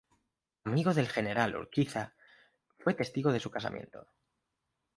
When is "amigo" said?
0.63-0.95